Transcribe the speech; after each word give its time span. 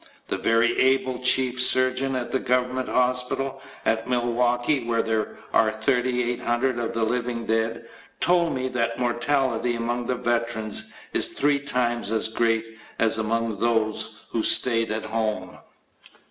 The 0.29 0.37
very 0.39 0.75
able 0.79 1.19
chief 1.19 1.61
surgeon 1.61 2.15
at 2.15 2.31
the 2.31 2.39
government 2.39 2.89
hospital; 2.89 3.61
at 3.85 4.09
Milwaukee, 4.09 4.83
where 4.83 5.03
there 5.03 5.37
are 5.53 5.73
3,800 5.79 6.79
of 6.79 6.93
the 6.93 7.03
living 7.03 7.45
dead, 7.45 7.85
told 8.19 8.55
me 8.55 8.67
that 8.69 8.97
mortality 8.97 9.75
among 9.75 10.07
veterans 10.23 10.91
is 11.13 11.27
three 11.27 11.59
times 11.59 12.09
as 12.11 12.29
great 12.29 12.79
as 12.97 13.19
among 13.19 13.59
those 13.59 14.21
who 14.31 14.41
stayed 14.41 14.89
at 14.91 15.05
home. 15.05 15.59